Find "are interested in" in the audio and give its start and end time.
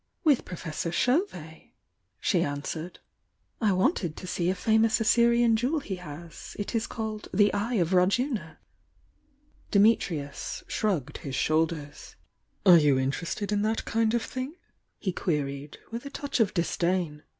12.97-13.61